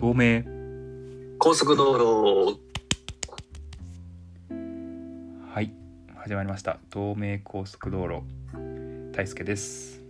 [0.00, 0.42] 透明。
[1.38, 2.58] 高速道路。
[5.52, 5.74] はい。
[6.16, 6.78] 始まりました。
[6.88, 8.22] 透明高速道路。
[9.12, 10.00] 大輔です。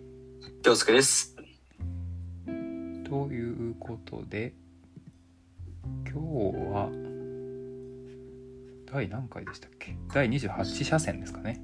[0.63, 1.35] 京介です。
[3.05, 4.53] ということで
[6.09, 6.19] 今日
[6.71, 6.89] は
[8.93, 9.97] 第何回でしたっけ？
[10.15, 11.61] 第28車線ですかね。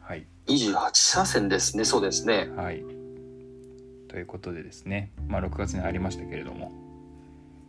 [0.00, 0.26] はい。
[0.46, 1.84] 28車線ですね。
[1.84, 2.48] そうですね。
[2.56, 2.82] はい。
[4.08, 5.12] ということでですね。
[5.28, 6.72] まあ6月に入りましたけれども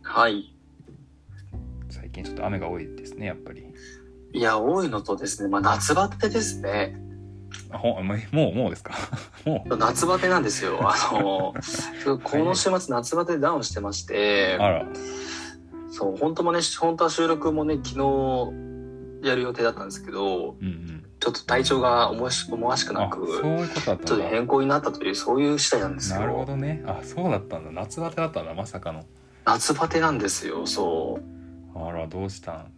[0.04, 0.54] はい。
[1.90, 3.64] 最近ちょっと雨が多いですねやっぱり。
[4.32, 6.96] いや多いのとですねまあ夏バテですね。
[7.70, 8.94] あほもうもうですか？
[9.44, 9.76] もう。
[9.76, 10.78] 夏バテなんですよ。
[10.82, 11.54] あの
[12.22, 14.56] この週末夏バテダウンしてまして。
[14.60, 14.86] あら。
[15.90, 21.04] そう本当もね本当は収録もね昨日やる予定だったんですけどうんうん。
[21.20, 26.20] ちょっと体調が思わし思わしくなあくそういうことだっちょっと変更になったというそういう次第なんですよ。
[26.20, 26.82] なるほどね。
[26.86, 27.70] あそうだったんだ。
[27.70, 29.04] 夏バテだったんだまさかの
[29.46, 31.78] 夏バテなんですよそう。
[31.78, 32.72] あらどうしたん？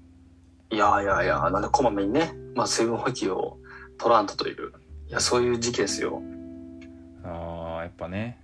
[0.71, 3.59] いやいやいや、なんでこまめにね、まあ水分補給を
[3.99, 4.73] 取らんとという、
[5.09, 6.23] いや、そういう時期ですよ。
[7.25, 8.39] あーやっぱね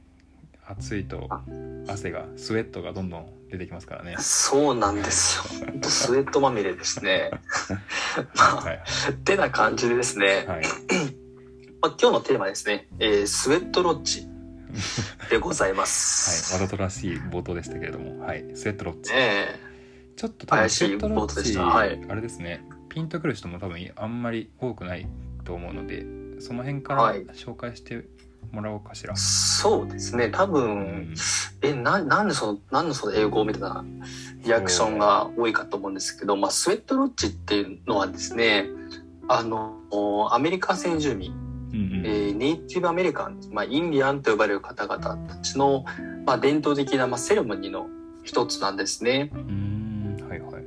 [0.67, 1.42] 暑いとあ。
[1.89, 4.17] 汗がスウェットがどんどん出てきますからね。
[4.19, 5.73] そうなんですよ。
[5.83, 7.31] とスウェットまみれですね。
[8.36, 10.64] まはいあ、てな感じでですね、はい。
[11.83, 14.29] まあ、今日のテーマですね、えースウェットロッジ
[15.31, 16.53] でございます。
[16.55, 18.20] はいわざとらしい冒頭でしたけれども。
[18.20, 19.12] はいスウェットロッチ。
[19.14, 19.59] え。
[20.17, 22.01] ちょっと多分スウェットロッチしたはい。
[22.09, 22.64] あれですね。
[22.89, 25.09] ピンとくる人も多分あんまり多くない
[25.45, 26.05] と思うので
[26.41, 27.25] その辺からはい。
[27.27, 28.06] 紹介して
[28.51, 29.14] もらおうかしら。
[29.14, 30.69] え、そうですね、多う分
[31.11, 31.14] ん、
[31.62, 33.84] え、な、なんでその、なんでその英語みたいな
[34.45, 38.67] リアクションが多いかと思うんですけど、まあ、スウェットロッジっていうのはですね、
[39.29, 39.79] あの、
[40.33, 41.33] アメリカ先住民、
[41.73, 42.06] うんうん。
[42.06, 45.84] えーネイティブアメリカン、まあ、インディアンと呼ばれる方々たちの、
[46.27, 47.87] まあ、伝統的な、まあ、セレモニーの
[48.25, 49.31] 一つなんですね。
[49.33, 50.29] うーん。
[50.29, 50.64] はいはい。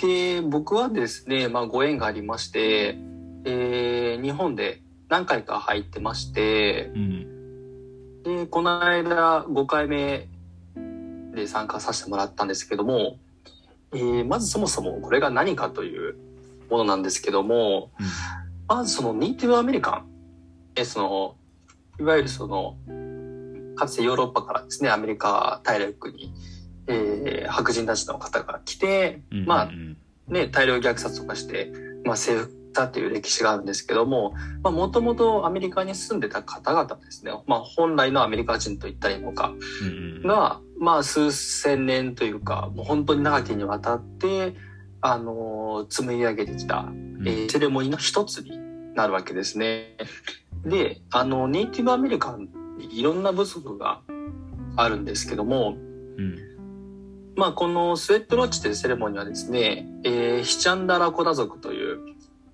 [0.00, 2.98] で、僕はですね、まあ、ご縁がありまして、
[3.44, 8.22] えー日本で何回か入ってまして、うん。
[8.22, 10.28] で、この間5回目
[11.34, 13.18] で参加させてもらったんですけども、
[13.92, 16.16] えーまずそもそもこれが何かという
[16.70, 18.06] ものなんですけども、うん。
[18.68, 20.11] まずそのネイティブアメリカン、
[20.74, 21.36] えその、
[22.00, 22.76] いわゆるその、
[23.76, 26.32] かつてヨーロッパからですね、アメリカ大陸に、
[26.86, 29.96] えー白人たちの方が来て、うんうんまあうん
[30.28, 31.72] ね、大量虐殺とかして、
[32.04, 39.52] まあ、征服したという歴史があるんですけども、まあ、もともとアメリカに住んでた方々ですね、まあ、本来のアメリカ人と言ったらいいのか、
[39.82, 39.90] うんう
[40.20, 44.54] んが、まあ、数千年というか、もう本当に長きにわたって、
[45.00, 48.56] あのー紡ぎ上げてきた、うんえーセレモニーの一つに
[48.94, 49.96] なるわけですね。
[50.64, 54.00] で、あの、ネイティブアメリカンにいろんな部族が
[54.76, 55.76] あるんですけども、
[56.16, 56.38] うん。
[57.36, 61.98] まあ、このスウェットロッチというセレモニーはですね、えーヒチャンダラコダ族という、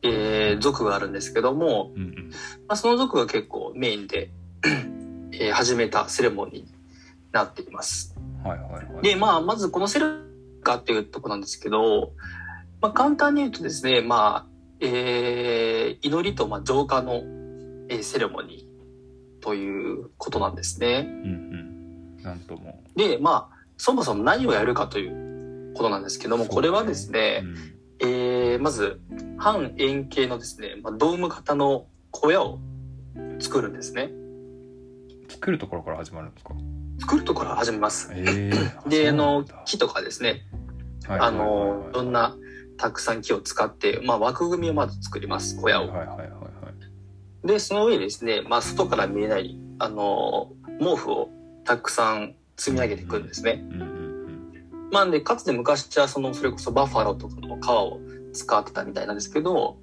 [0.02, 2.30] えー族があるんですけども、うんうん。
[2.66, 4.30] まあ、その族が結構メインで、
[5.32, 6.66] えー始めたセレモニーに
[7.32, 8.16] なっています。
[8.44, 9.02] はいはいはい。
[9.02, 12.12] で、まあ、まずこのセレモニーかっていうところなんですけど、
[12.80, 14.46] まあ、簡単に言うとですね、まあ、
[14.80, 17.22] えー祈りとまあ浄化の、
[17.88, 21.06] えーセレモニーということなんですね。
[21.24, 29.00] うんうんなんともで、まあ、そもそも何をやるかということなんですけども、これはですね、うんえーまず、
[29.38, 32.58] 半円形のですね、まあ、ドーム型の小屋を
[33.38, 34.10] 作るんですね。
[35.28, 36.54] 作るところから始まるんですか？
[37.00, 38.10] 作るところから始めます。
[38.12, 38.52] ええ
[38.90, 40.42] で、あの、木とかですね、
[41.06, 42.36] はいあの、いろんな
[42.76, 45.88] たくさん木を使って、まあ、枠組みをまず作ります、小屋を。
[45.88, 46.27] はいはいはい
[47.44, 51.30] で、その上にですね、まあ、外から見えない、あの、毛布を
[51.64, 53.62] たくさん積み上げていくんですね。
[54.90, 58.00] まあ、で、かつて昔はその、それこそバッファローとかの皮を
[58.32, 59.78] 使ってたみたいなんですけど、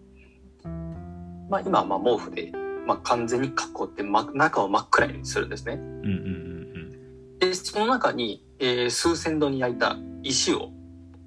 [1.50, 2.52] まあ、今はまあ毛布で、
[2.88, 3.52] まあ、完全に囲
[3.84, 5.80] って、ま、中を真っ暗にするんですね。
[7.40, 10.72] で、その中に、えー数千度に焼いた石を、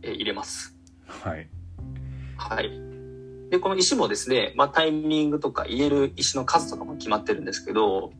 [0.02, 0.75] えー入れます。
[1.06, 1.49] はい
[2.37, 2.70] はい。
[3.50, 8.12] で、この石もですね、まあ、タイミングとか入れる石の数とかも決まってるんですけど、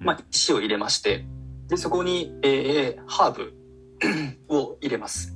[0.00, 1.24] まあ、石を入れまして、
[1.68, 3.54] で、そこに、えーハーブ
[4.48, 5.34] を入れます。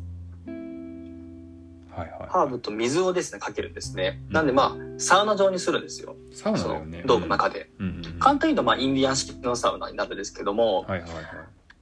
[1.95, 4.23] はいはいハーブと水をですね、かけるんですね。
[4.29, 6.17] うんなんでまあ、サウナ状にするんですよ。
[6.33, 7.71] サウナだよねドームの中で。
[7.79, 11.25] うん簡単に言うと、まあ、インディアン式のサウナになるんですけども、はいはいはい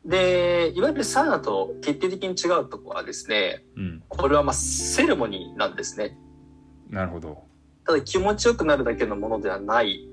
[0.04, 6.16] で、いわゆるサウナと決定的に違うところはですね、うんこれはまあ、セレモニーなんですね。
[6.90, 7.42] なるほど
[7.86, 10.08] ただ気持ちよくなるだけのものではない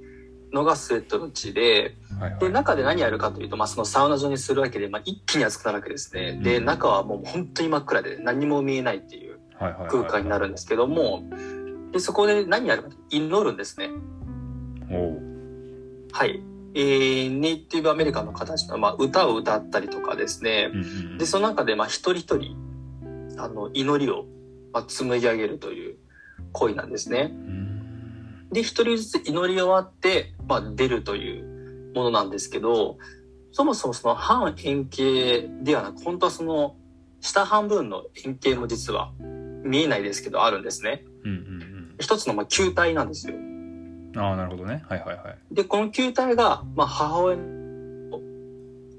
[0.54, 6.40] のがスウェットの地で、はいはいで、中で何やるかというと、まあ、そのサウナ状にするわけで、まあ、一気に暑くなるわけですね。
[6.42, 11.24] で、うん中はもう本当に真っ暗で何も見えないっていう空間になるんですけども、
[11.92, 13.90] で、そこで何やるかと祈るんですね。
[16.12, 16.42] はい。
[16.74, 20.70] えー、ネイティブアメリカンの方たちの、まあ、歌を歌ったりとかですね。
[20.74, 22.56] うんうんで、その中で、まあ、一人一人、
[23.38, 24.26] あの、祈りを、
[24.74, 25.98] まあ、紡ぎ上げるという
[26.52, 27.32] 行為なんですね。
[27.32, 27.68] うん
[28.52, 32.98] で、一人ずつ祈り終わって、まあ、出るというものなんですけど、
[33.52, 36.76] そもそもその半円形ではなく、本当はその
[37.20, 39.12] 下半分の円形も実は
[39.64, 41.04] 見えないですけどあるんですね。
[41.24, 41.68] うんうん
[42.00, 43.36] 一つのまあ球体なんですよ。
[43.36, 48.22] うんああなるほどねはいはいはいで、この球体が、まあ、母親を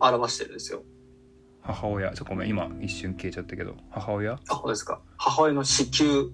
[0.00, 0.82] 表してるんですよ。
[1.68, 2.10] 母親。
[2.12, 2.48] ちょっとごめん。
[2.48, 3.74] 今一瞬消えちゃったけど。
[3.90, 4.32] 母親？
[4.32, 5.00] あ、そうですか。
[5.18, 5.90] 母親の子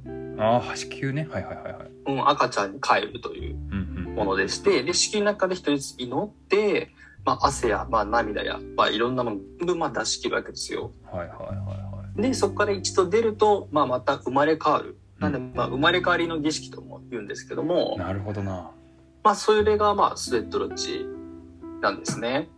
[0.07, 1.29] 宮、ああ子宮ね。
[1.31, 1.91] はいはいはいはい。
[2.07, 4.15] うん、赤ちゃんに帰るといううんうん。
[4.15, 6.91] ものでして、で、子宮の中で一人ずつ祈って、
[7.25, 10.93] まあ、汗や、まあ、涙や、まあ、いろんなもの全部まあ出し切るわけですよ。
[11.11, 12.23] はいはいはいはい。
[12.23, 14.99] で、そこから一度出ると、まあ、また生まれ変わる。
[15.19, 18.71] なんで、まあ、生まれ変わりの儀式とも言うんですけども、なるほどな。
[19.23, 21.07] まあ、それが、まあ、スウェットロッチ
[21.81, 22.51] なんですね。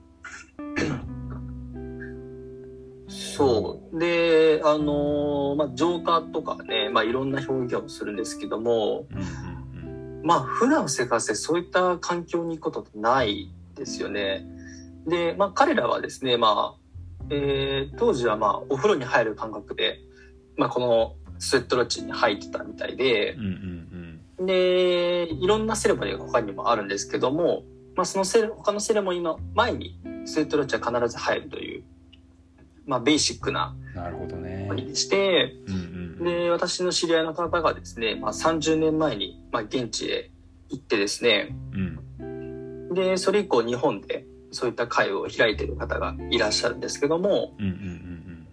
[3.09, 3.99] そう。
[3.99, 14.45] で、あのーまあ、浄化とかね、まあ、いろんな表現をするんですけども、うんうんまあ、普段の生活でそういった環境に行くことってないですよね。
[15.07, 20.01] で、まあ、彼らはですね、まあ、えー当時はまあ、お風呂に入る感覚で、
[20.57, 23.53] まあ、このスウェットロッチに入ってたみたいでうんう、ん
[24.39, 27.65] うんで、いろんなセレモニーが他にもあるんですけども、
[27.95, 31.85] まあ、そのセレ他のセレモニーの前にスウェットロッチは必ず入るという、
[32.87, 33.75] まあ、ベーシックな。
[33.81, 34.69] うんなるほどね。
[34.95, 40.31] して、うんうんで、私の知り合いの方がですね、まあ、30年前に、まあ、現地へ
[40.71, 41.55] 行ってですね、
[42.19, 42.95] うん。
[42.95, 48.47] で、それ以降日本でそういった会を開いている方がいらっしゃるんですけども、うんうんうん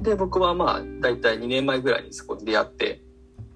[0.00, 3.00] で、僕はまあ、だいたい2年前ぐらいにそこに出会って、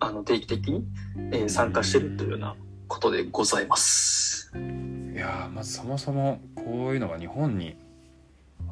[0.00, 0.84] あの、定期的に、
[1.30, 2.56] えー参加してるというような
[2.88, 4.50] ことでございます。
[4.54, 7.76] うんいやーまずそもそもこういうのが日本に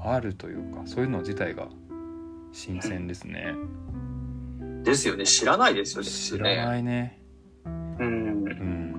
[0.04, 1.68] あるというかそういうの自体が
[2.52, 3.54] 新鮮ですね
[4.82, 5.26] ですよね。
[5.26, 6.08] 知らないですよね。
[6.08, 7.20] 知らないね
[7.66, 8.48] うんう。
[8.48, 8.90] ん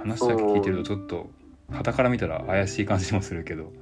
[0.00, 1.30] 話だけ聞いてるとちょっと
[1.70, 3.72] 傍から見たら怪しい感じもするけど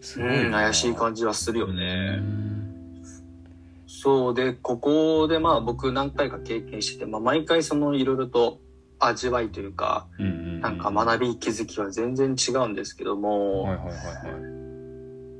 [0.00, 2.16] すごいうん、な怪しい感じはするようね。
[2.16, 2.56] ん
[3.86, 8.60] そうで、ここでまあ僕何回か経験してて、まあ毎回そのいろいろと
[8.98, 14.55] 味わいというか、うんうんなんか学び気づきは全然違うんですけども、はいはいはいはい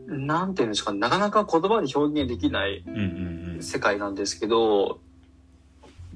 [0.07, 2.85] なんていうんですかね、なかなか言葉で表現できない
[3.61, 5.01] 世界なんですけど、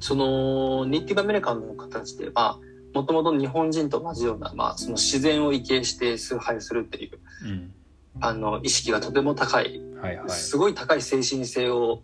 [0.00, 2.58] その、ネイティブアメリカンの形で、まあ、
[2.94, 7.72] もともと日本人と同じような、まあ、その自然を畏敬して崇拝するっていう、うん。
[8.20, 10.30] あの、意識がとても高い、うんはいはい。
[10.30, 12.02] すごい高い精神性を、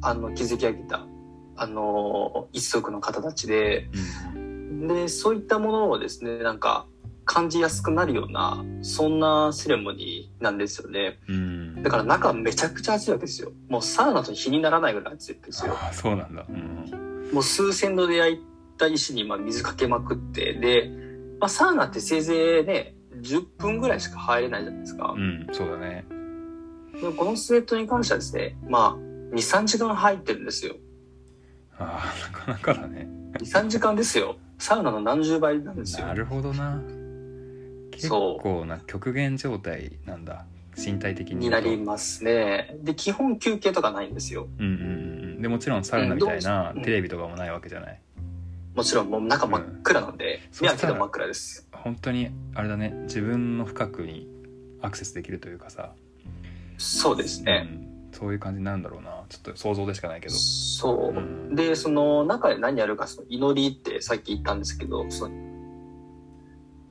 [0.00, 1.06] あの、築き上げた、
[1.56, 3.88] あの、一族の方たちで、
[4.34, 4.88] うん。
[4.88, 6.86] で、そういったものをですね、なんか、
[7.32, 11.18] 感じやすくなるような、そんなセレモニーなんですよね。
[11.26, 13.52] うんだから中はめちゃくちゃ暑いわけですよ。
[13.70, 15.72] もうサウナと日にならないぐらい暑いですよ。
[15.72, 18.40] ああそうなんだうんもう数千度で焼い
[18.76, 20.90] た石にまあ水かけまくって、で、
[21.40, 25.18] まあ、サウナってせいぜいね、10分ぐらいしか入れないじゃないですかう。
[25.18, 26.04] んそうだね
[27.00, 30.76] でもこのスウェットに関してはですね、まあ、2、3時間入ってるんですよ。
[31.78, 33.08] ああなかなかだね
[33.38, 34.36] 2、3時間ですよ。
[34.58, 36.12] サウナの何十倍なんですよな。
[36.12, 36.78] るほどな
[37.92, 40.44] 結そう構な極限状態なんだ。
[40.76, 42.76] 身体的にになりますね。
[42.82, 44.48] で、基本休憩とかないんですよ。
[44.58, 44.76] うんうんう
[45.38, 48.00] んでもちろんサウナみたいなうんテレビとかもないわけじゃない。
[48.74, 50.66] もちろんもう中真っ暗なんで、うん。
[50.66, 51.68] 目開けても真っ暗です。
[51.72, 52.92] 本当にあれだね。
[53.02, 54.28] 自分の深くに
[54.80, 55.92] アクセスできるというかさ、
[56.78, 57.68] そうですね。
[57.70, 59.24] うん、そういう感じになるんだろうな。
[59.28, 60.34] ちょっと想像でしかないけど。
[60.34, 61.18] そう。
[61.18, 61.54] うん。
[61.54, 65.34] で、その中で何やるか、その祈りってさっき言ったんですけど、その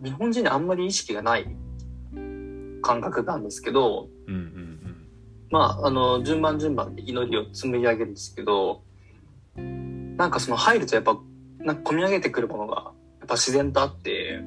[0.03, 1.45] 日本人にあんまり意識がない
[2.81, 4.71] 感覚なんですけど、うんうん
[5.51, 8.83] まあ、あの、順番順番で祈りを紡ぎ上げるんですけど、
[9.55, 11.19] なんかその入るとやっぱ、
[11.59, 14.41] なんか込み上げてくるものが、やっぱ自然とあって、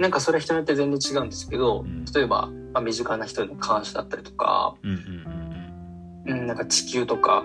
[0.00, 4.90] なんかそれは人によって全然違うんですけどうん、例えば、まあ、身近な人への感謝だったりとか、うん
[6.26, 6.32] うん。
[6.32, 7.44] うん、なんか地球とか、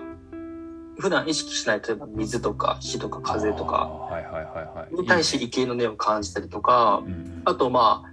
[0.98, 4.94] 普段意識しない、例えば水とか火とかうん風とか、あーはいはいはいはい。
[4.94, 7.42] に対して畏敬の念を感じたりとかう、ん。
[7.44, 8.12] あとまあ、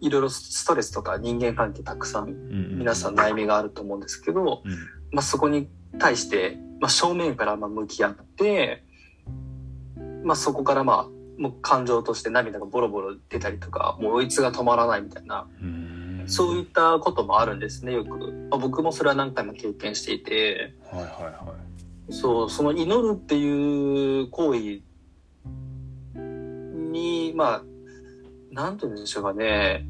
[0.00, 4.72] いろいろストレスとか人間関係たくさんうん皆さん悩みがあると思うんですけど、うん。
[5.12, 8.84] まあそこに対して、まあ正面からまあ向き合って、
[10.24, 16.24] まあそこからまあもう感情として涙がボロボロ出たりとか、もう追いつが止まらないみたいな、うん。
[16.26, 18.48] そういったこともあるんですね、よく。
[18.50, 21.65] まあ、僕もそれは何回も経験していて、はいはいはい
[22.10, 24.80] そう、その祈るっていう行為
[26.16, 27.62] に、まあ、
[28.52, 29.86] なんて言うんでしょうかね。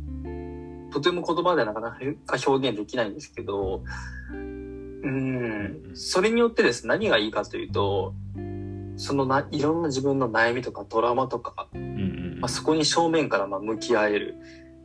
[0.93, 1.99] とても言葉ではなかなか
[2.47, 3.83] 表現できないんですけど、
[4.33, 8.15] うん、それによってですね、何がいいかというと、
[8.97, 14.37] そのな、いろんな自分の悩みとかトラウマとか、うんうんまあ、そこに正面からまあ向き合える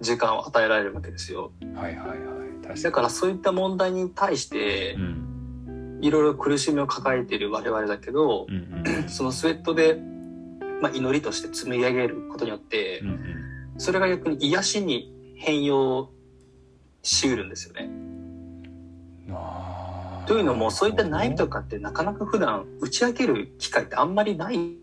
[0.01, 1.51] 時間を与えられるわけですよ。
[1.75, 2.17] はいはいはい
[2.61, 5.30] 確かにだからそういった問題に対してう、ん
[6.01, 9.99] いろいろ苦しみを抱えている我々だけどう、んうんそのスウェットで、
[10.81, 13.19] まあ、祈りとして積み上げることによってうんう、ん
[13.77, 16.09] それが逆に癒しに変容
[17.01, 17.89] しうるんですよね。
[20.27, 24.77] というのも、そういった悩みとかってなかなか普段打ち明ける機会ってあんまりない。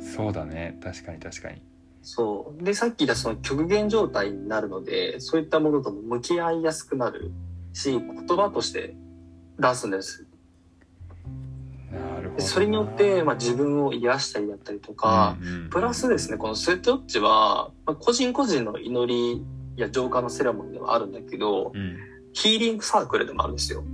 [0.00, 1.62] そうだね確かに確かに
[2.02, 2.62] そう。
[2.62, 7.32] で、さっき言ったその極限状態になるので、そういったものとも向き合いやすくなる
[7.72, 8.02] し、言
[8.36, 8.94] 葉として
[9.62, 10.26] 出すんです。
[11.90, 15.70] なるほどでそれによって、まあ、自分を癒したりだったりとか、うんうん。
[15.70, 19.44] プラスですね、このスウェットウォッチは、まあ、個人個人の祈り
[19.76, 21.96] や浄化のセレモニーではあるんだけど、うん。
[22.34, 23.84] ヒーリングサークルでもあるんですよ。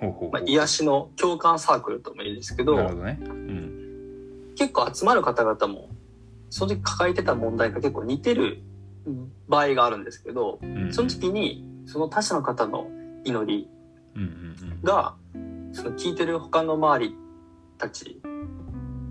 [0.00, 0.30] ほうほうほう。
[0.32, 3.18] まあ、癒しの共感サークルともいいんですけど、なるほどね。
[3.20, 4.54] うん。
[4.56, 5.88] 結構集まる方々も、
[6.50, 8.62] その時抱えてた問題が結構似てる
[9.48, 10.92] 場合があるんですけど、うん。
[10.92, 12.86] その時に、その他者の方の
[13.24, 13.68] 祈り
[14.82, 15.14] が、
[15.72, 17.16] その聞いてる他の周り
[17.78, 18.20] たち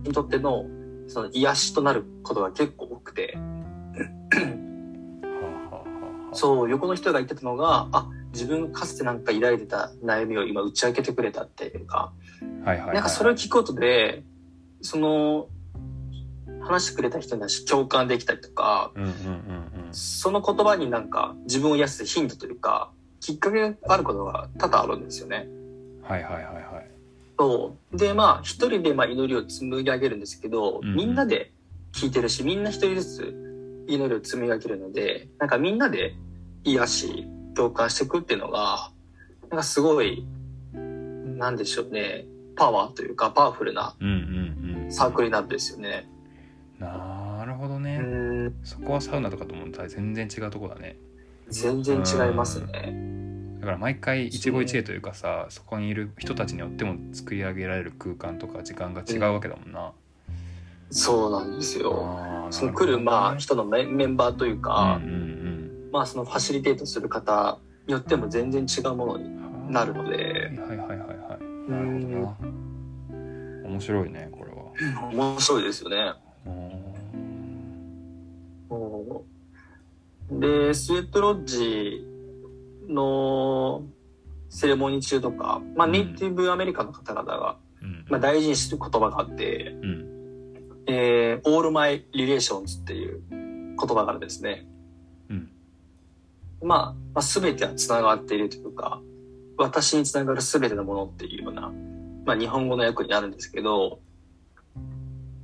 [0.03, 0.65] にとっての、
[1.07, 3.37] その癒しとなることが結構多くて、
[6.33, 12.13] そう、横の人が言ってたのが、あ、自分かつてなんか抱いてた悩みを今打ち明けてくれたっていうか、
[12.63, 14.23] はいはいはいなんかそれを聞くことで、
[14.81, 15.47] その、
[16.61, 19.13] 話してくれた人に共感できたりとか、うんうんうん。
[19.91, 25.47] その言葉になんか自分を癒すヒントというか、きっかけがあることが多々あるんですよね。
[25.47, 25.61] うん
[26.03, 26.91] はいはいはいはい
[27.39, 27.97] そう。
[27.97, 31.51] で、まあ、一人でまあ祈りを積み上げるんですけど、うんうんみんなで
[31.93, 36.15] 聞いてるし、みんな一人ずつ祈りを積み上げるので、なんかみんなで
[36.63, 38.91] 癒し、共感していくっていうのが、
[39.43, 40.25] なんかすごい、
[40.73, 42.25] なんでしょうね、
[42.55, 46.07] パワーというか、パワフルなうんうんうんサークルになるんですよね。
[46.79, 50.97] なるほどうねん、そこはサウナとかとも全然違うとこだね
[51.51, 52.95] 全然違いますね。
[53.59, 59.91] だから毎回一期一会というかさそこにいる人たちによっても作り上げられる空間とか時間が違うわけだもんな、
[60.89, 62.47] そうなんですよ。
[62.49, 65.89] その来る、まあ、な人のメメンバーというるか、ほどねうん。
[65.91, 72.47] まあ、そのファシリテートする方によっても全然違うものにうんうんなるので、はいはいはいはいなるんほど
[73.67, 73.69] な。
[73.69, 75.11] 面白いねこれは。
[75.11, 76.13] 面白いですよね。
[76.45, 76.71] うん
[78.69, 79.30] そう
[80.39, 82.05] で、スウェットロッジ
[82.87, 83.83] の
[84.49, 85.93] セレモニー中とか、まあ、うん。
[85.93, 88.05] ネイティブアメリカの方々が、うん。
[88.09, 90.07] まあ、大事にしてる言葉があって、うん。
[90.87, 94.65] えー、all my relations っていう言葉があるんですね。
[95.29, 95.49] うん。
[96.61, 99.01] まあ、まあ、全ては繋がっているというか、
[99.57, 101.71] 私に繋がる全てのものっていうような、
[102.25, 103.99] まあ、日本語の訳になるんですけど、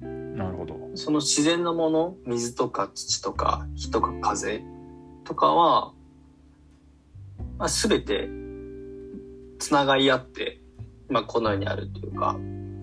[0.01, 0.77] なるほど。
[0.95, 4.63] その自然のもの、水とか土とか火とか風
[5.27, 5.91] とかは、
[7.57, 8.29] まあ、全て
[9.59, 10.61] 繋がり合って、
[11.09, 12.37] まあ、この世にあるというか、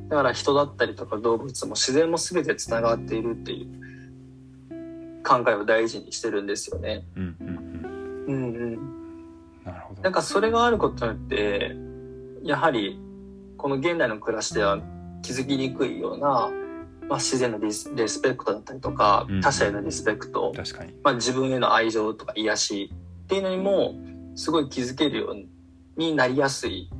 [0.08, 7.06] だから人だったりとか動物も自然も全て繋がっているっていう考えを大事にしてるんですよね。
[7.16, 9.64] うんうんうんうんうん。
[9.64, 11.76] なるほどなんかそれがあることによって、
[12.42, 13.00] やはり
[13.56, 14.78] この現代の暮らしでは
[15.22, 16.50] 気づきにくいような、
[17.08, 20.94] まあ、自然のリスリスペクトだったりとかうん、他者へのリスペクト、確かに。
[21.02, 22.92] まあ、自分への愛情とか癒し
[23.24, 23.94] っていうのにも
[24.34, 25.46] すごい気づけるよう
[25.96, 26.90] になりやすい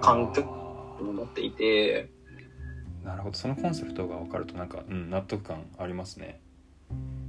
[0.00, 3.06] 環境あと思っていて、ー。
[3.06, 3.36] なるほど。
[3.36, 6.40] そのコンセプトが分かるとなんか、うん、納得感ありますね。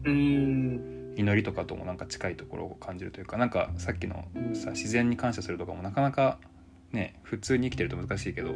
[0.03, 6.39] うーん、祈りとかともなんか近いところを感じるというかなんかさっきのさ自然に感謝するとかもなかなか
[6.91, 8.50] ね普通に生きてると難しいけど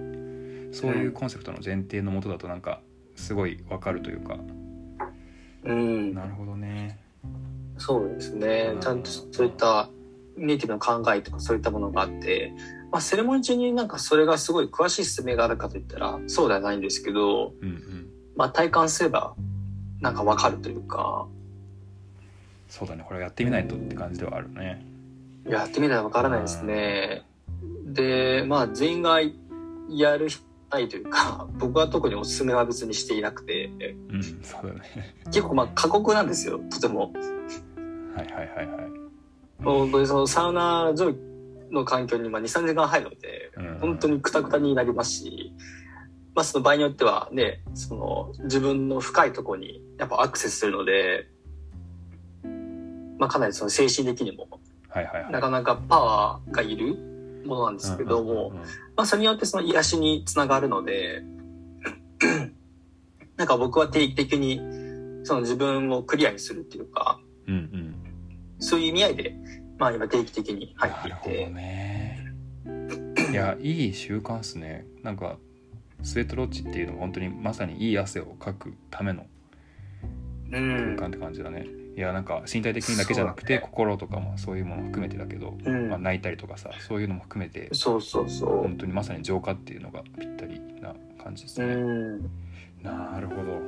[0.74, 2.82] そういうコンセプトの前提のもとだとなんか
[3.18, 4.38] すごい分かるというか。
[5.64, 6.98] うん、なるほどね。
[7.78, 8.72] そうですね。
[8.76, 8.80] うん。
[8.80, 9.90] ちゃんとそういった
[10.38, 12.54] ネイティブの考えとかそういったものがあって、
[12.92, 18.08] まあ、セレモニー中になんかそれがすごい詳しい説明があるかといったらそうではないんですけど、うんうん。
[18.36, 19.36] まあ、体感すれば
[20.00, 21.28] なんかわかるというか、
[22.70, 23.04] そうだね。
[23.08, 24.86] これやってみないとって感じではあるね。
[25.48, 27.24] やってみたらわからないですね。
[27.86, 29.20] で、まあ、全員が
[29.90, 30.30] やる
[30.70, 33.72] ないというか、 僕は特におすすめは別にしていなくて、
[34.10, 35.16] うんそうだね。
[35.26, 37.14] 結構まあ過酷なんですよ、とても。
[38.16, 38.92] はいはいはいはい。
[39.64, 41.16] 本当にそのサウナ上
[41.72, 43.78] の環境にまあ2、3時間入るので、うん。
[43.80, 45.54] 本当にクタクタになりますし、
[46.36, 51.30] まあその場合によってはね、その自分の深いところにやっぱアクセスするので、
[53.18, 54.48] まあかなりその精神的にも
[54.90, 55.32] はいはいはい。
[55.32, 56.98] なかなかパワーがいる
[57.46, 58.54] ものなんですけども、
[59.06, 61.24] それによってその癒しにつながるので、
[63.38, 64.60] なんか僕は定期的に
[65.24, 67.94] その自分をクリアにするっていうか、うんうん
[68.60, 69.36] そういう意味合いで、
[69.78, 72.26] まあ今定期的に入っていなるほどて、ね。
[73.32, 74.88] いやいい習慣っすね。
[75.04, 75.38] なんか
[76.02, 79.28] スウェットロッジっていうのは本当にまさにいい汗をかくための
[80.52, 80.96] うん。
[80.98, 81.68] 空間って感じだね、
[81.98, 88.78] いやなんか身体的にだけじゃなくて、心とかもそういうものも含めてだけど、うんまあ、泣いたりとかさそういうのも含めてそうそうそう本。
[88.78, 92.22] 当にまさに浄化っていうのがぴったりな感じですうね、ん。
[92.84, 93.60] なるほど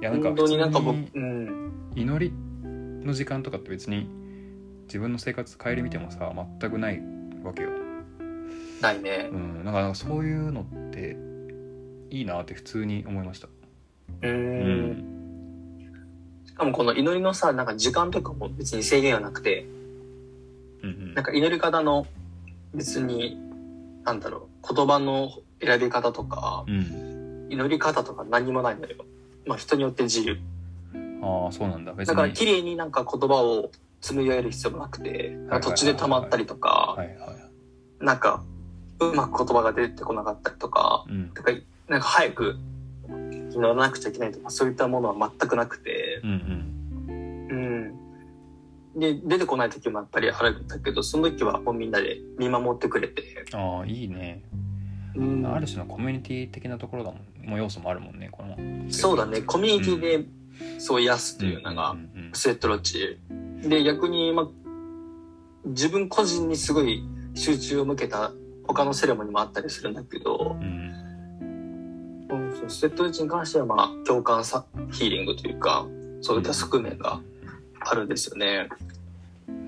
[0.00, 0.62] いやなんか普通に
[1.14, 1.72] うん。
[1.94, 2.32] 祈り
[3.04, 4.08] の時間とかって別に
[4.84, 7.02] 自分の生活顧みてもさ全くない
[7.44, 7.70] わけよ
[8.80, 9.36] ないねう。
[9.36, 11.18] んだからそういうのって
[12.08, 13.48] いいなって普通に思いました
[14.22, 14.26] う。
[14.26, 15.17] うんし
[16.58, 19.66] かもこの祈りのさ、なんか時間とかも別に制限はなくて、
[20.82, 21.14] うんうん。
[21.14, 22.06] なんか祈り方の
[22.74, 23.38] 別に、
[24.04, 27.46] なんだろう、言葉の選び方とか、うん。
[27.50, 28.96] 祈り方とか何もないんだよ。
[29.46, 30.38] まあ人によって自由。
[31.22, 31.94] ああそうなんだ。
[31.94, 36.98] だから綺麗になんか言葉を紡ぎ上げる必要もなくて、途中で溜まったりとか、
[38.00, 38.44] なんか
[39.00, 41.32] うまく言葉が出てこなかったりとか、うん。
[41.88, 42.56] なんか早く
[43.08, 47.94] 祈らなくちゃいけないとかそういったものは全くなくて、うんうん。
[48.94, 49.00] うん。
[49.00, 53.22] で、出てこない時もやっぱりあるんだけど、その時はもうみんなで見守ってくれて、
[53.52, 54.42] ああいいね。
[55.14, 55.46] うん。
[55.46, 58.56] ある種のコミュニティ的なところだもんもう要素もあるもんねこの。
[58.90, 60.24] そうだね、コミュニティで
[60.78, 61.96] そう癒すというのが
[62.32, 63.18] スウェットロッジ。
[63.62, 64.48] で、逆に、まあ、
[65.64, 67.02] 自分個人にすごい
[67.34, 68.32] 集中を向けた
[68.66, 70.88] 他のセレモニーもあったりするんだけど、うん。
[72.68, 75.86] スウェットロッジに関しては、まあ、共感さヒーリングというか、
[76.20, 77.20] そういった側面が
[77.80, 78.68] あるんですよね。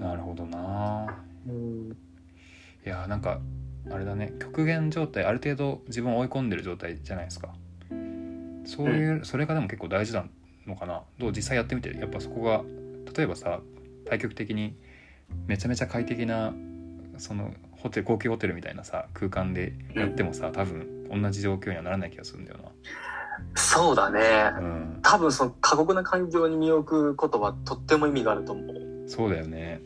[0.01, 1.23] なるほどな。
[1.49, 1.97] うん、
[2.85, 3.41] いやなんか
[3.91, 4.33] あれだね。
[4.39, 7.55] 極限状態ある程度自分を追い込んでる状態じゃないですか。
[8.67, 10.27] そういう、それがでも結構大事な
[10.67, 11.03] のかな。
[11.19, 12.63] どう実際やってみてやっぱそこが
[13.17, 13.61] 例えばさ
[14.07, 14.77] 対極的に
[15.47, 16.53] めちゃめちゃ快適な
[17.19, 22.59] そのホテル高級ホテルみたいなさ空間でやってもさ多分同じ状況にはならない気がするんだよ
[23.55, 24.21] そうだね。
[24.21, 29.09] なうん多分その過酷な環境に身を置くことはとっても意味があると思う。
[29.09, 29.81] そうだよね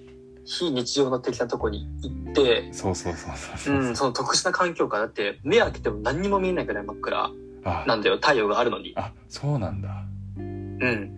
[0.44, 7.30] 非日常の的なとこに行って、そうそうそうそうそうう、ん、その特殊な環境下だって目開けても何にも見えないくらい真っ暗
[7.64, 8.92] あなんだよ、太陽があるのに。
[8.96, 10.04] あそうなんだ
[10.36, 11.12] うん。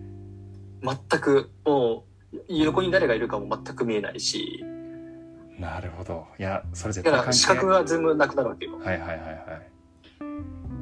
[0.81, 4.63] 全く、もう、横に誰がいるかも全く見えないし、
[5.59, 8.77] なるほどいやそれ絶だから視覚が全部なくなるわけよ。
[8.77, 9.76] はいはいはいはい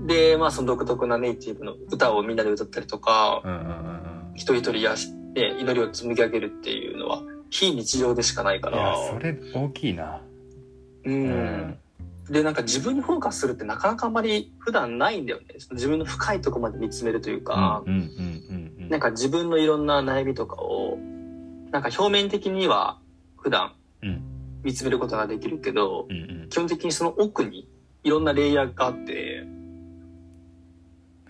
[0.05, 4.31] で、まあその独特なネイティブの歌をみんなで歌ったりとか、うんうんうんうん。
[4.35, 8.97] 一人一人やし、ね、祈りを紡ぎ上げるっていうのは、非日常でしかないかいやら。
[8.97, 10.21] それ大きいな。
[11.05, 11.13] うん。
[11.13, 11.77] うん。
[12.29, 15.45] で、なんか自分にフォーカスするってなかなかあんまり普段ないんだよね。
[15.71, 18.89] 自分の深いとこまで見つめるというか、うんうん。
[18.89, 20.97] なんか自分のいろんな悩みとかを、
[21.71, 22.97] なんか表面的には
[23.37, 24.21] 普段うん。
[24.63, 26.49] 見つめることができるけど、うんうん。
[26.49, 27.69] 基本的にその奥に
[28.03, 29.45] いろんなレイヤーがあって、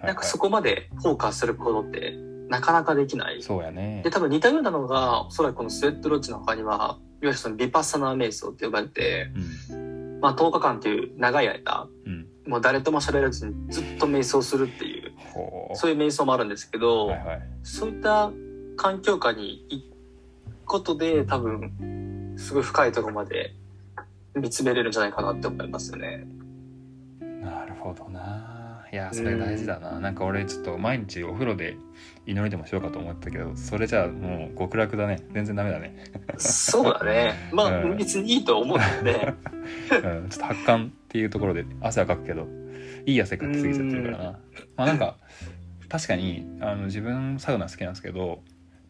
[0.05, 2.15] なんかそこまでフォーカスすることって
[2.49, 3.41] なかなかできない。
[3.41, 4.01] そうやね。
[4.03, 9.31] で、多分似たようなのが、おそらくこのスウェットロッジの他には、いわゆるそのビパッサナー瞑想って呼ばれて、
[9.69, 10.19] うん。
[10.21, 12.27] まあ10日間という長い間、うん。
[12.47, 15.13] もう誰とも喋らずにずっと瞑想するっていう
[15.73, 17.41] そういう瞑想もあるんですけど、はいはい。
[17.63, 18.31] そういった
[18.77, 23.55] 環境下に行くことで多分、すごい深いところまで
[24.35, 26.27] 見つめれるんじゃないかなって思いますよね。
[27.19, 28.54] なるほどな
[28.95, 31.75] いやそれ大事だな、なんか俺ちょっと毎日お風呂で
[32.25, 35.21] 祈りでもしようかと思ったけどそれじゃあもう極楽だね。
[35.33, 36.05] 全然ダメだね、
[36.37, 37.33] そうだね。
[37.51, 39.33] まあ、うん別にいいと思うよね。
[40.01, 42.47] うん、ちょっと発汗っていうところで汗はかくけど
[43.05, 44.23] いい汗かきすぎちゃってるからな。
[44.77, 45.17] まあなんか
[45.89, 48.43] 確かにあの自分サウナ好きなんですけど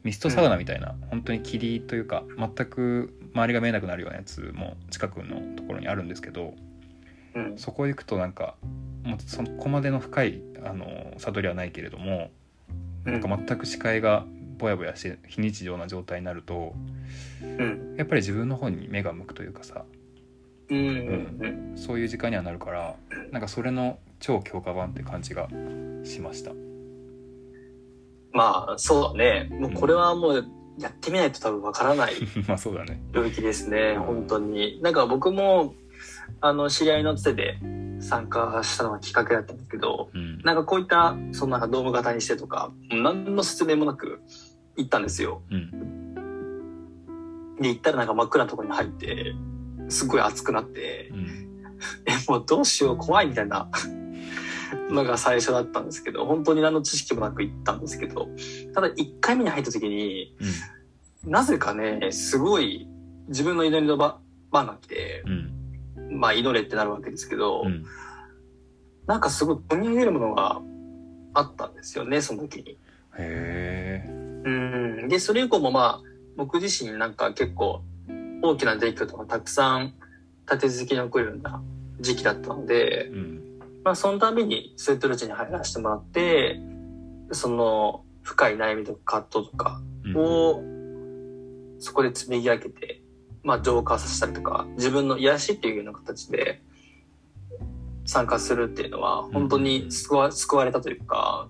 [0.03, 6.53] ミストサウナみたいな、本当に霧というか全く周りが見えなくなるようなやつも近くのところにあるんですけど
[7.33, 7.57] うん。
[7.57, 8.53] そこ行くとなんか
[9.05, 12.31] もうそこまでの深いあの悟りはないけれども
[13.03, 14.25] なんか全く視界が
[14.57, 16.73] ぼやぼやして非日常な状態になると
[17.41, 17.95] うん。
[17.97, 19.85] やっぱり自分の方に目が向くというかさ
[20.69, 20.77] うん。
[20.77, 21.73] うん。
[21.75, 22.95] そういう時間にはなるから
[23.31, 25.47] なんかそれの超強化版って感じが
[26.03, 26.51] しました
[28.31, 29.47] まあ、そうだね。
[29.49, 30.45] もうこれはもう
[30.77, 32.13] やってみないと多分わからない
[32.47, 34.81] まあそうだね領域ですね、本当に。
[34.81, 35.73] なんか僕も、
[36.41, 37.59] あの、知り合いのつてで
[37.99, 40.41] 参加したのがきっかけだったんですけど、うん。
[40.43, 44.21] なんかこういった、そのなんかドーム型にしてとか、何の説明もなく
[44.77, 45.41] 行ったんですよ。
[45.49, 46.15] うん。
[47.59, 49.33] で、行ったらなんか真っ暗なところに入って、
[49.89, 51.27] すごい暑くなって、うん。
[52.05, 53.69] え、もうどうしよう、怖いみたいな
[54.89, 58.27] のが最初だったんですけど、本当に何の知識もなく行ったんですけど、
[58.73, 60.35] ただ1回目に入った時に、
[61.23, 62.87] なぜかね、すごい
[63.29, 64.19] 自分の祈りの場
[64.51, 65.54] 番が来て、うん
[66.15, 67.85] まあ祈れってなるわけですけど、うんうん
[69.07, 70.59] なんかすごい込み上げるものが
[71.35, 72.71] あったんですよね、その時に。
[73.17, 74.09] へえ
[74.45, 74.49] う
[75.05, 75.07] ん。
[75.07, 77.83] で、それ以降もまあ、僕自身なんか結構
[78.41, 79.93] 大きな出来事がたくさん
[80.49, 81.61] 立て続けに起こるような
[81.99, 83.41] 時期だったので、うん
[83.83, 86.59] まあそのたびにスウェットルーチに入らせてもらって、
[87.31, 90.63] その深い悩みとか葛藤とかうんを
[91.79, 92.94] そこで積み上げて、
[93.45, 96.61] まあ浄化させたりとか、自分の癒しっていうような形で
[98.05, 101.47] 参加するっていうのは本当に救わ救われたというか、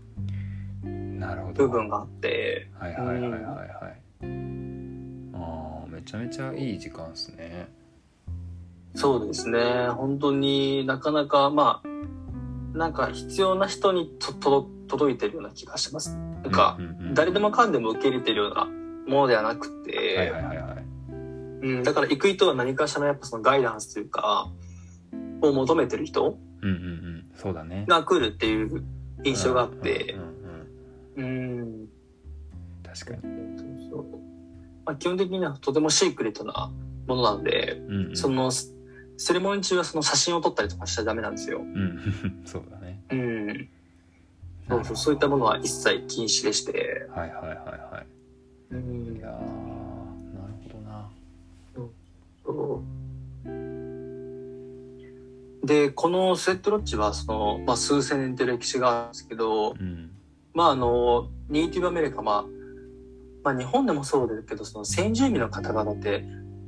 [0.84, 1.68] なるほど。
[1.68, 4.26] 部分があって、はいはいはいはいはい。
[5.34, 7.70] ああめちゃめちゃいい時間ですね。
[8.94, 9.88] そうですね。
[9.88, 16.16] 本当になかなか、まあ、なんか必要な人にと届届いてるような気がします。
[16.44, 17.14] なんか、うんうんうん。
[17.14, 18.66] 誰でもかんでも受け入れてるような
[19.08, 20.65] ものではなくて、はいはいはいはい
[21.66, 24.52] うん、だから行く人は何かしらのやっぱそのガイダンスというか、
[25.42, 27.26] を求めてる人うんうんうん。
[27.36, 27.86] そうだね。
[27.88, 28.84] が来るっていう
[29.24, 30.14] 印象があって。
[31.16, 31.88] うん、うんうんうん、
[32.84, 33.58] 確かに。
[33.58, 34.06] そうそう。
[34.86, 36.72] まあ、基本的にはとてもシークレットな
[37.08, 38.18] ものなので、うんうん。
[38.18, 41.60] そのセレモニー中はその写真を撮ったりとかしちゃダメなんですよ。
[41.60, 43.02] うんそうだね。
[43.10, 43.70] うん。
[44.68, 47.08] そうそう、そういったものは一切禁止でして。
[47.10, 48.04] はいはいはいは
[48.72, 49.16] うん。
[49.16, 49.40] いいや
[55.66, 60.12] で、このスウェットロッジは、その、まあ、数千年という歴史があるんですけど、うん。
[60.54, 62.46] まあ、あの、ネイティブアメリカ、まあ、
[63.44, 66.24] まあ、日本でもそうですけど、その先住民の方々って、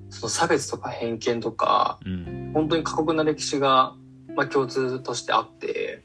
[0.10, 2.52] その差別とか偏見とか、うん。
[2.54, 3.96] 本当に過酷な歴史が、
[4.36, 6.04] まあ、共通としてあって、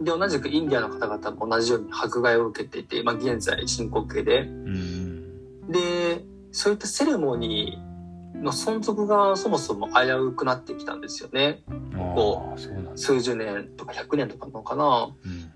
[0.00, 5.70] で、同じくインディアンの方々も同じように迫害を受けていて、まあ、現在進行形で、うん。
[5.70, 7.91] で、そういったセレモニー
[8.42, 11.62] の存続がそもそも危うくなってきたんですよね。
[12.14, 15.14] こう数十年とか100年とかのかな。
[15.24, 15.52] うん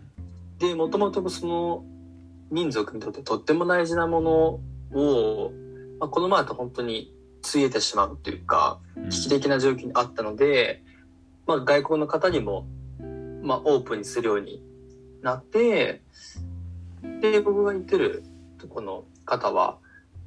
[0.59, 1.85] で、もともとその
[2.51, 5.53] 民族にとってとっても大事なものを、
[5.99, 10.83] まあ、このままだと本当についえてしまうというか、うん危機的な状況にあったので、
[11.47, 12.67] まあ、外国の方にも、
[13.43, 14.63] まあ、オープンにするように
[15.23, 16.03] なって、
[17.21, 18.25] で、僕が言ってる
[18.59, 19.79] とこの方は、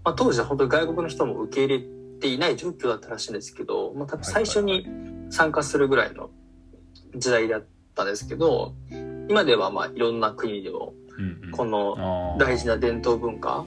[0.06, 1.86] まあ、当時は本当に外国の人も受け入れ
[2.20, 4.88] ていない状況だったらしいんですけど、まあ、多分最初に
[5.30, 6.30] 参加するぐらいの
[7.16, 8.74] 時代だったんですけど、
[9.30, 11.52] 今ではまあいろんな国でもうんうん。
[11.52, 13.66] この大事な伝統文化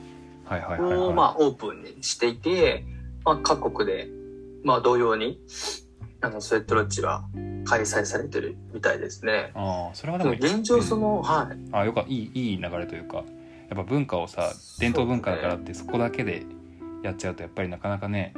[0.78, 2.84] をまあオープンにしていて、
[3.24, 4.08] まあ、各国で
[4.64, 5.38] まあ同様に
[6.20, 7.24] あのスウェットロッジは
[7.64, 9.52] 開催されてるみたいですね。
[9.54, 11.56] ああそれはででもも現状その、はい。
[11.72, 13.24] あよかいいいい流れというかやっ
[13.76, 16.46] ぱ文化をさ伝統文化だからってそこだけで
[17.02, 18.34] やっちゃうとやっぱりなかなかね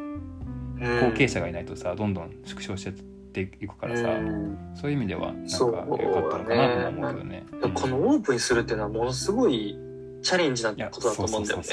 [0.79, 4.57] 後継者がいないとさどんどん縮小してっていくからさうん。
[4.75, 7.45] そういう意味ではなんか良かったのかなとも思うけどね。
[7.61, 9.79] でもこのオープンにするっていうのはものすごい
[10.25, 11.65] チャレンジなことだと思うんだよね。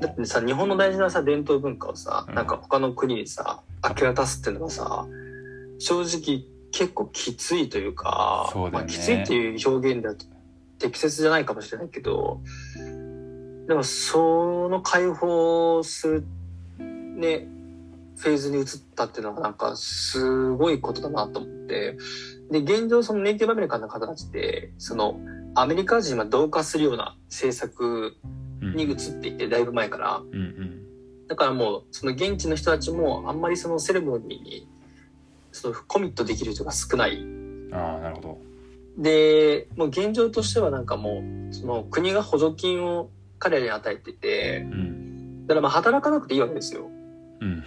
[0.00, 2.34] だってさ、日本の大事なさ、伝統文化をさ、うん。
[2.34, 5.06] なんか他の国にさ、明け渡すっていうのがさ、
[5.78, 8.70] 正直結構きついというか、ね。
[8.70, 10.24] まあ、きついっていう表現だと
[10.78, 12.40] 適切じゃないかもしれないけど、
[13.70, 16.24] でもその解放する、
[16.80, 17.46] ね、
[18.16, 18.64] フェーズに移っ
[18.96, 21.96] たっていうのがなんかすごいことだなと思って、
[22.50, 25.20] で、現状そのネイティブアメリカンの方たちって、その
[25.54, 28.16] アメリカ人は同化するような政策
[28.60, 30.16] うんに移っていて、だいぶ前から。
[30.16, 30.76] うんうん
[31.28, 34.68] だからもう、その現地の人たちもあんまりそのセレモニーに、
[35.52, 37.24] そのコミットできる人が少ない。
[37.70, 38.38] ああなるほど。
[38.98, 45.46] で、もう現状としてはなんかもう、その国が補助金を彼らに与えてて、うん。
[45.46, 46.88] だからまあ働かなくていいわけですよ。
[47.40, 47.64] うん。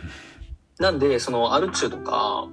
[0.80, 2.50] なんで、そのアル中とか、は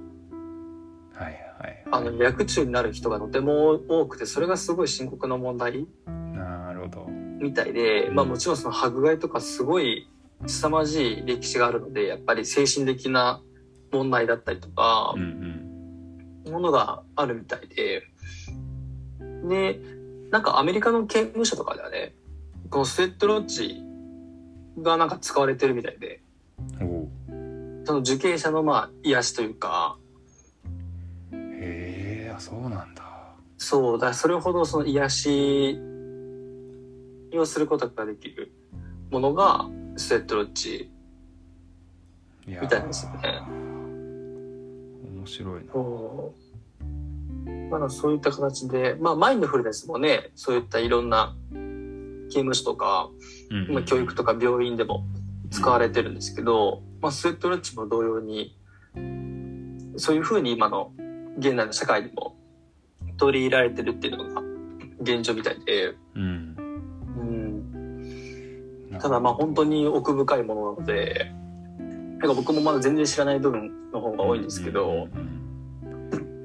[1.19, 7.05] いはいあの、薬中になる人がとても多くて、それがすごい深刻な問題なるほど。
[7.07, 10.09] みたいで、まあもちろんその迫害とかすごい
[10.47, 13.41] 凄まじい歴史があるので、やっぱり精神的な
[13.91, 15.21] 問題だったりとかうん、
[16.45, 16.51] うん。
[16.51, 18.03] ものがあるみたいで、
[19.47, 19.79] で、
[20.31, 22.15] なんかアメリカの刑務所とかではね、
[22.71, 23.83] このスウェットロッジ
[24.81, 26.21] がなんか使われてるみたいで、
[27.83, 29.97] その受刑者のまあ癒しというか、
[31.33, 33.03] へえあそうなんだ。
[33.57, 35.79] そう、だそれほどその癒し
[37.33, 38.53] をすることができる
[39.11, 39.65] ものが
[39.97, 40.89] スウェットロッジ
[42.47, 43.41] みたいですよね。
[45.13, 45.73] 面白いな。
[45.73, 46.33] そ
[47.45, 47.49] う。
[47.69, 51.70] まだそういった形で、まあマインドフルネスもね、そういったいろんな刑
[52.35, 53.09] 務所とか、
[53.49, 55.05] うんまあ、教育とか病院でも
[55.49, 58.57] 使われてるんですけど、まあ、スウェットロッジも同様に
[59.97, 60.91] そういうふうに今の
[61.37, 62.35] 現代の社会にも
[63.17, 64.41] 取り入れられてるっていうのが
[65.01, 66.55] 現状みたいで、うん。
[68.91, 71.31] うん、ただまあ本当に奥深いものなので
[72.19, 75.41] なんか僕もまだ全然知らない部分の方が多いんですけど、うんうんうん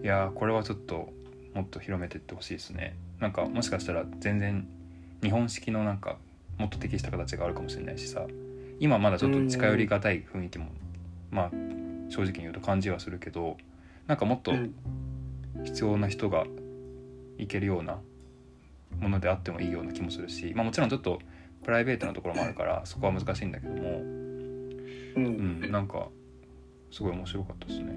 [0.07, 1.09] いやーこれはちょっと
[1.53, 2.96] もっと広めていってほしいですね。
[3.18, 4.68] なんかもしかしたら全然
[5.22, 6.16] 日本式のなんか
[6.59, 8.26] もっと適した形があるかもしれないしさ。
[8.79, 10.66] 今まだちょっと近寄りがたい雰囲気も
[11.31, 11.50] まあ
[12.11, 13.57] 正直に言うと感じはするけど
[14.07, 14.74] なんかもっとうん。
[15.64, 16.44] 必要な人が
[17.38, 17.98] いけるような
[19.00, 21.18] ものであってもいいような気もするし、まあ、もちろんちょっと
[21.64, 25.61] プライベートなところもあるからそこは難しいんだけども、うん。
[25.62, 26.09] うん、なんか
[26.90, 27.92] すごい面白かったですね。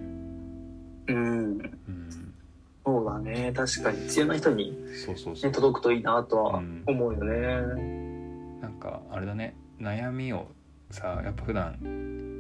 [1.08, 2.29] うん、うん、
[2.86, 3.52] そうだね。
[3.56, 4.00] 確かに。
[4.08, 5.52] 必要な人に、そうそうそう。
[5.52, 6.84] ね、届くといいなとはうん。
[6.88, 8.60] 思うよね。
[8.62, 9.56] なんかあれだね。
[9.80, 10.48] 悩みを
[10.92, 11.78] さやっぱ普段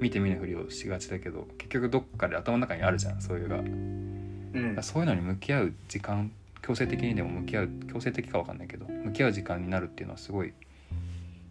[0.01, 3.21] 見て見ぬふりをしがちだけど結局どっかで頭の中にあるじゃん。
[3.21, 3.57] そういうが。
[3.57, 4.77] うん。
[4.81, 10.53] そういうのに向き合う時間強制的にでも向き合う強制的かわかんないけど向き合う時間になるっていうのはすごい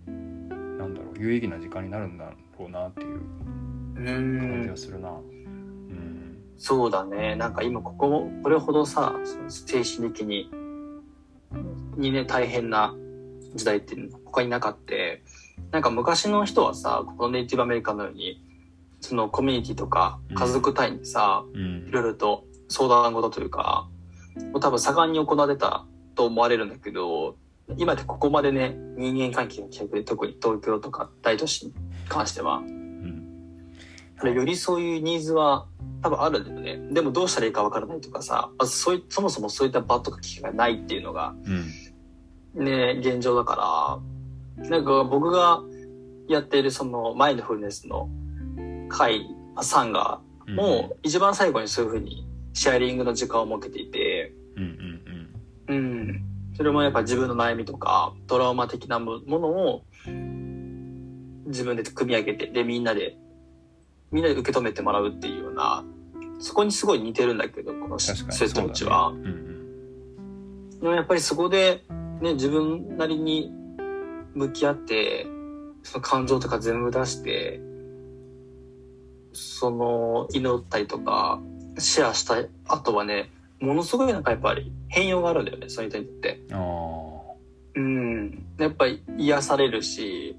[0.07, 0.13] な
[0.87, 3.21] んだろう有意義な時間になるんだろうなっていうう
[3.97, 5.11] 感じんがするな。
[5.11, 5.38] うん
[6.59, 7.37] そうだね。
[7.37, 9.15] なんか今ここ、これほどさ、
[9.49, 10.51] 精神的に、
[11.97, 12.95] にね、大変な
[13.55, 15.23] 時代って他になかって、
[15.71, 18.45] なんか昔の人はさ、このネイティブアメリカのように、
[19.01, 20.37] そのコミュニティとかうん。
[20.37, 21.87] 家族単位でさ、うん。
[21.89, 23.89] いろいろと相談事というか、
[24.53, 27.37] もう多分盛んに行われたと思われるんだけど、
[27.77, 31.73] 今ってここまでね、人間関係が希薄で、特に東京とか大都市に
[32.09, 34.35] 関しては、うん。
[34.35, 35.67] よりそういうニーズは
[36.03, 36.93] 多分あるんだよね。
[36.93, 44.01] でもどうしたらいいかわからないとかさ、まずそういそもそもそういった場とか機会がないっていうのがうんね、現状だか
[44.59, 45.61] ら、なんか僕が
[46.29, 48.09] やっているそのマインドフルネスの
[48.89, 49.21] 会、
[49.55, 54.99] まあサンガう一番最後にそういうふうにシェアリングの時間を設けていて、うん
[55.69, 56.25] うんうん。
[56.57, 59.85] それもやっぱ自分の悩みとかトラウマ的なものを
[61.47, 63.17] 自分で組み上げて、でみんなで、
[64.11, 65.85] みんなで受け止めてもらうっていうような、
[66.39, 69.13] そこにすごい似てるんだけど、このス確かにスウェットのうちは。
[69.13, 69.49] ねうん
[70.81, 71.83] でもやっぱりそこで、
[72.21, 73.53] ね、自分なりに
[74.35, 75.27] 向き合って、
[75.83, 77.61] その感情とか全部出して、
[79.33, 81.41] その祈ったりとか、
[81.79, 86.41] シェアした後はね、ものすごいなんかやっぱり変容があるんだよね、そういう人にとって。
[87.75, 88.47] うん。
[88.59, 90.37] やっぱり癒されるし、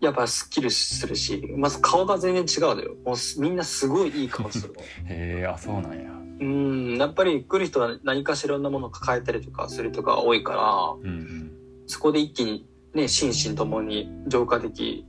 [0.00, 2.94] やっぱスッキリするし、まず顔が全然違うのよ。
[3.04, 4.74] もうすみんなすごいいい顔する
[5.06, 6.96] へえあそうなんやうん。
[6.98, 11.52] やっぱり来る人は何かしらのものを抱えたりとかする人が多いから、うんうん
[11.90, 15.06] そこで一気にね、心身ともに浄化でき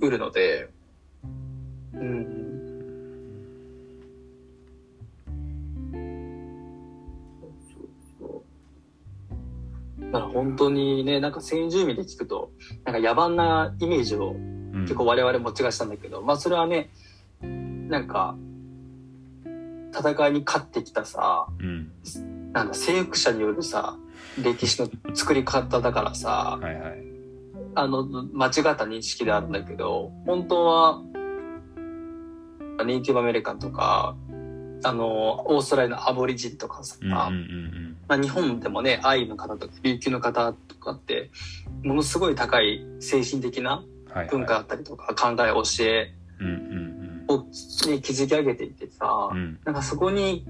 [0.00, 0.68] うるので、
[1.94, 2.51] うん。
[10.12, 12.50] だから本当にね、なんか先住民で聞くと、
[12.84, 14.36] なんか野蛮なイメージを
[14.72, 14.82] うん。
[14.82, 16.90] 結構我々持ちがちなんだけど、まあそれはね、
[17.42, 18.36] なんか、
[19.94, 21.92] 戦いに勝ってきたさ、うん。
[22.52, 23.96] なんだ、征服者によるさ、
[24.42, 27.02] 歴史の作り方だからさ、はいはい。
[27.74, 31.02] あの、間違った認識であるんだけど、本当は、
[32.84, 34.16] ネイティブアメリカンとか、
[34.84, 41.30] あの、オーストラリアのアボリジンとかさ、うんうんうんまあ、日本でもね、アイヌの方とか、琉球の方とかって、
[41.82, 43.84] ものすごい高い精神的な
[44.30, 46.14] 文化だったりとか、考え、教え
[47.28, 47.38] を、
[47.88, 49.38] ね、築き上げていてさ、うん。
[49.38, 50.44] うんなんかそこに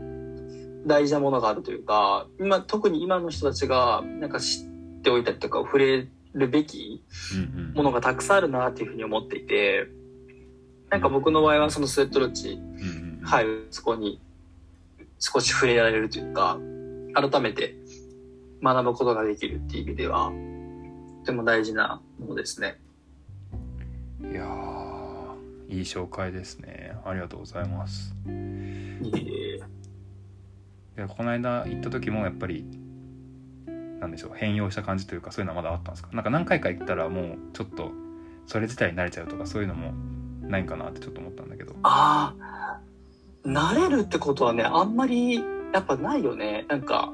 [0.87, 4.67] 大事なものがあるというか、今、特に今の人たちが、なんか知っ
[5.03, 7.05] ておいたりとか、触れるべき
[7.75, 9.87] ものがたくさんあるなっていうふうに思っていて、
[10.91, 14.21] なんか僕の場合はそのスウェットロッジうんうん入る、そこに
[15.21, 16.59] 少し触れられるというか、
[17.15, 17.77] 改めて
[18.63, 20.33] 学ぶことができるっていう意味では、
[21.21, 22.81] とても大事なものですね。
[24.23, 26.97] いやーいい紹介ですね。
[27.05, 28.15] ありがとうございます。
[30.95, 32.67] でこの間行った時もやっぱり
[33.99, 36.11] なんでしょう変容した感じというかそういうのはまだあったんですか？
[36.13, 37.91] なんか何回か行ったらもうちょっと
[38.47, 39.93] それ自体に慣れちゃうとかそういうのも
[40.43, 41.75] ないんかなってちょっと思ったんだけど。
[41.83, 42.81] ああ、
[43.45, 46.67] 慣れるってことはね、あんまりやっぱないよね。
[46.69, 47.13] なんか、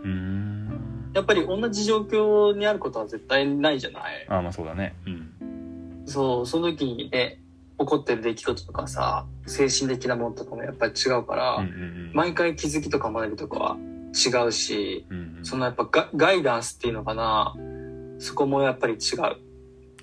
[1.14, 4.27] やっぱり同じ状況にあることは絶対ないじゃない？
[4.29, 4.94] ああまあそうだね。
[5.07, 6.03] うん。
[6.07, 7.40] そう、その時にね、
[7.79, 12.11] 起こってる出来事とかさ、精神的なものとかもやっぱり違うから、うんうんうん。
[12.14, 13.77] 毎回気づきとか学びとかは
[14.12, 15.44] 違うし、うんうん。
[15.44, 17.55] そのやっぱガガイダンスっていうのかな、
[18.18, 19.01] そこもやっぱり違う。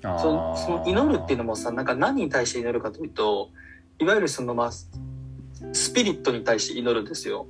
[0.02, 3.50] そのその祈るっていうのもさ、なんか何に対して祈るかというと、
[3.98, 4.70] いわゆるそのまあ、
[5.72, 7.46] スピリットに対して祈るんですよ。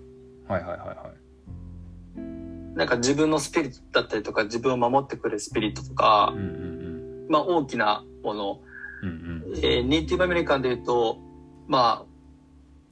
[0.48, 2.76] はいはいはいはい。
[2.76, 8.60] なんか自分のスピリットだったりとか、自分を守ってくれるスピリットとかうん、うんまあ大きなもの、
[9.02, 9.58] うんうんうん。
[9.58, 11.18] えーネイティブアメリカンで言うと、
[11.66, 12.06] まあ、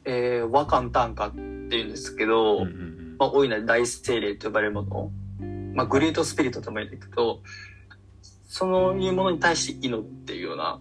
[0.05, 3.17] えー、和漢短歌っていうんですけど、うんうんうん。
[3.19, 5.11] まあ、大いなる大精霊と呼ばれるもの、
[5.75, 7.41] まあ、グレートスピリットとも言うんだけど、
[8.49, 10.79] そのいうものに対して祈るっていうような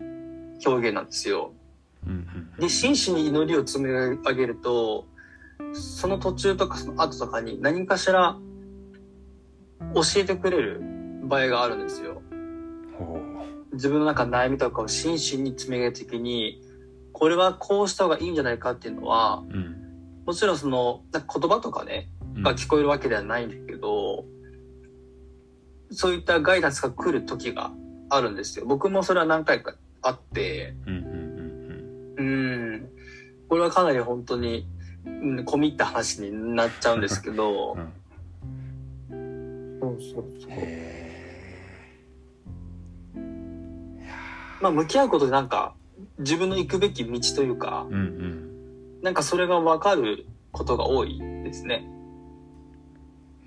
[0.66, 1.54] 表現なんですよ。
[2.06, 2.60] うんうん。
[2.60, 5.06] で、真摯に祈りを積み上げると、
[5.74, 8.38] その途中とかその後とかに何かしら
[9.94, 10.82] 教えてくれる
[11.24, 12.22] 場合があるんですよ。
[12.98, 13.20] ほ
[13.74, 16.62] 自分の中の悩みとかを真摯に積み上げて的に、
[17.12, 19.76] これはこうした方がいいんじゃないかっていうのは、ううん。
[20.26, 22.44] もちろんその、なんか言葉とかね、うん。
[22.44, 24.26] が聞こえるわけではないんだけど、
[25.90, 27.72] そういったガイダンスが来る時が
[28.10, 28.66] あるんですよ。
[28.66, 31.04] 僕もそれは何回かあって、うん
[33.54, 34.73] これはかなり本当に、うん、
[35.06, 37.78] 込み入った話になっちゃうんですけど。
[39.10, 39.80] う、ん。
[39.80, 40.52] そうそうそう。
[40.52, 41.04] へ
[44.62, 45.76] まあ向き合うことでなんか、
[46.20, 49.02] 自分の行くべき道というかー、うんうん。
[49.02, 51.86] なんかそれがわかることが多いですね。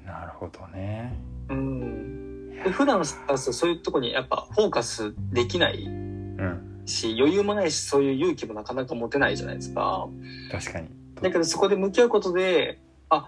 [0.04, 1.14] なるほどね。
[1.48, 2.50] うん。
[2.62, 6.82] で普段さそういうとこにやっぱフォーカスできないうん。
[6.84, 10.06] し、余裕もないし、そういう勇気もなかなか持てないじゃないですか。
[10.52, 10.88] 確かに
[11.22, 13.26] だけどそこで向き合うことで、あ、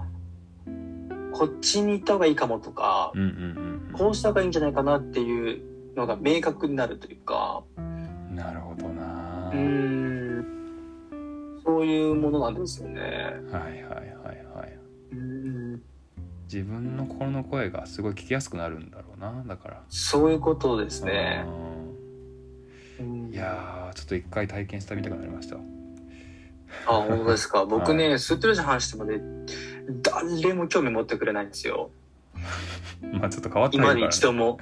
[1.32, 5.62] こっちに行った方がいいかもとかう、んうんこうした方がいいんじゃないかなっていう
[5.96, 9.50] のが明確になるというか、うんなるほどな。
[9.52, 9.58] うー
[10.40, 10.46] ん、
[11.64, 13.00] そういうものなんですよね。
[13.00, 14.78] はいはいはいはい。
[15.12, 15.82] うん。
[16.44, 19.82] 自分の心の声がすごい聞きやすくなるんだろうなだから。
[19.88, 21.44] そういうことですね。
[23.00, 23.30] ううん。
[23.30, 25.56] んいやーちょっと一回体験したみたくなりました
[26.86, 27.64] あ、本当ですか？
[27.64, 29.20] 僕ね、はスートレジャー話してもね、
[30.02, 31.90] 誰も興味持ってくれないんですよ。
[33.12, 34.58] まあちょっと変わって今まではいるから、ね、一度も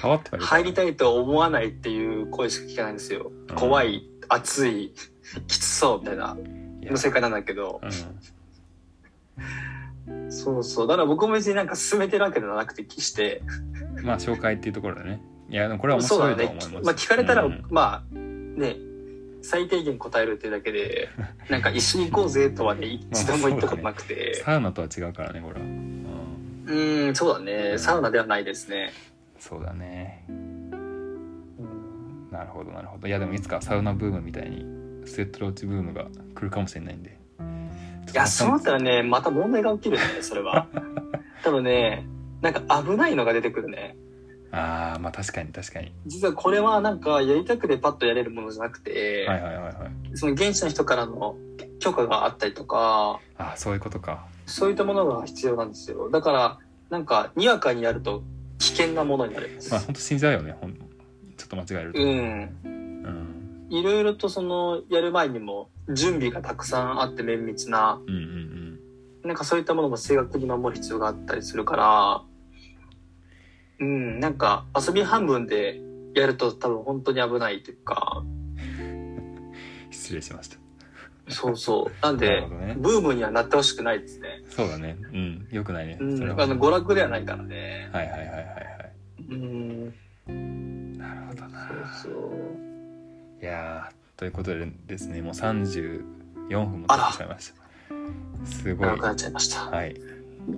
[0.00, 3.30] 変わってはいるから入りたいとは思わないっていう声しか聞かないんですよ。
[3.48, 4.94] うん怖い、熱い、
[5.46, 6.36] きつそうみたいな、
[6.82, 7.90] の世界なんだけど、うん
[10.30, 10.86] そうそう。
[10.86, 13.42] だから僕も別になんか進めてるわけではなくて、決して。
[14.02, 16.84] まあ紹介っていうところでねいやでもこれは面そう白だねいと思います。
[16.86, 18.76] まあ聞かれたら、うんまあ、ね、
[19.42, 21.08] 最低限答えるっていうだけで、
[21.48, 24.34] なんか一緒に行こうぜとはね、 一度も言ったことなくて。
[24.44, 26.06] サウナとは違うからねこれは、うん、
[26.66, 27.78] うん、そうだね。
[27.78, 28.92] サウナではないですね。
[29.38, 30.70] そうだねうん
[32.30, 34.66] なるほどなるほどいやでもいつかサウナブームみたいに
[35.06, 37.18] スウェットローチブームが来るかもしれないんで
[38.12, 40.66] いや、そうなったらね、また問題が起きるね、それは。
[41.44, 42.06] 多分ね、
[42.40, 43.96] なんか危ないのが出てくるね。
[44.50, 45.92] ああまあ確かに確かに。
[46.06, 49.74] 実はこれはなんかやりたくてパッとやれるものじゃなくて、はいはいはいはい
[50.14, 51.36] その現地の人からの
[51.80, 54.26] 許可があったりとか、ああそういうことか。
[54.46, 56.10] そういったものが必要なんですよ。
[56.10, 56.58] だから、
[56.88, 58.22] なんか、にわかにやると
[58.58, 59.70] 危険なものになります。
[59.70, 62.02] まあ本当死んじゃうよねほんちょっと間違えると。
[62.02, 62.08] うん。
[62.64, 63.66] うん。
[63.70, 69.28] いろいろとその、やる前にも準備がたくさんあって綿密な、うんうんうん。
[69.28, 72.22] なんかそういったものも正確に守る必要があったりするから、
[73.80, 75.80] うん、なんか遊び半分で
[76.14, 78.22] やると多分本当に危ないというか、
[79.90, 80.56] 失礼しました。
[81.28, 81.92] そうそう。
[82.02, 84.42] なんなでね、ブームにはなってほしくないですね。
[84.48, 84.96] そうだね。
[85.12, 85.48] うん。
[85.50, 85.98] よくないね。
[86.00, 86.42] うん、それは。
[86.42, 87.90] あの、娯楽ではないからね。
[87.92, 88.92] はいはいはいはいはい。
[89.30, 91.68] うん、なるほどな。
[92.02, 92.58] そうそう。
[93.40, 98.46] いやーということでですねもう34分も経ってしまいました。
[98.46, 98.88] すごい。
[98.88, 99.60] 長くなっちゃいました。
[99.70, 99.94] はい。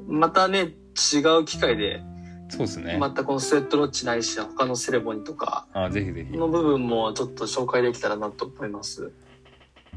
[0.08, 2.02] またね、違う機会で、
[2.50, 5.66] そうですね、またこのスウェットロッチないし、他のセレモニーとか。
[5.72, 6.36] あぜひぜひ。
[6.36, 9.12] の部分もちょっと紹介できたらなと思います。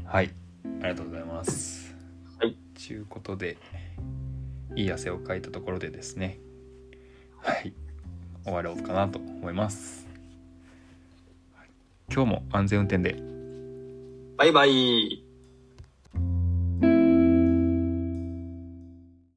[0.04, 0.30] はい。
[0.64, 1.94] ありがとうございます。
[2.38, 2.56] はい。
[2.86, 3.58] ということで
[4.76, 6.38] いい汗をかいたところでですね。
[7.38, 7.74] はい。
[8.44, 10.06] 終わろうかなと思います。
[11.54, 11.68] はい。
[12.12, 13.20] 今日も安全運転で。
[14.36, 15.23] バイバイ。